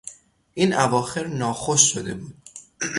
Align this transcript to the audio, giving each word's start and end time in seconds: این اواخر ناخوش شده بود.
این 0.53 0.73
اواخر 0.73 1.27
ناخوش 1.27 1.81
شده 1.93 2.13
بود. 2.13 2.35